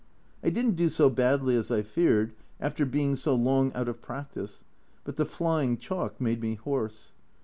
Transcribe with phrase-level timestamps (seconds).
[0.43, 4.63] I didn't do so badly as I feared, after being so long out of practice,
[5.03, 7.13] but the flying chalk made me hoarse.